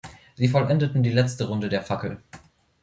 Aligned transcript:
Sie 0.33 0.47
vollendeten 0.47 1.03
die 1.03 1.11
letzte 1.11 1.47
Runde 1.47 1.69
der 1.69 1.83
Fackel. 1.83 2.23